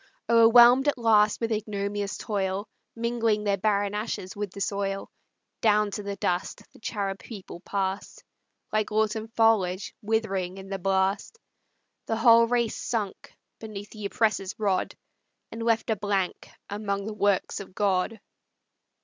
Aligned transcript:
O'erwhelm'd 0.27 0.87
at 0.87 0.97
length 0.97 1.39
with 1.39 1.51
ignominious 1.51 2.17
toil, 2.17 2.67
Mingling 2.95 3.43
their 3.43 3.59
barren 3.59 3.93
ashes 3.93 4.35
with 4.35 4.49
the 4.49 4.59
soil, 4.59 5.11
Down 5.61 5.91
to 5.91 6.01
the 6.01 6.15
dust 6.15 6.63
the 6.73 6.79
Charib 6.79 7.19
people 7.19 7.59
pass'd, 7.59 8.23
Like 8.73 8.91
autumn 8.91 9.27
foliage 9.27 9.93
withering 10.01 10.57
in 10.57 10.69
the 10.69 10.79
blast: 10.79 11.37
The 12.07 12.17
whole 12.17 12.47
race 12.47 12.75
sunk 12.77 13.35
beneath 13.59 13.91
the 13.91 14.05
oppressor's 14.07 14.55
rod, 14.57 14.95
And 15.51 15.61
left 15.61 15.91
a 15.91 15.95
blank 15.95 16.49
among 16.67 17.05
the 17.05 17.13
works 17.13 17.59
of 17.59 17.75
God. 17.75 18.19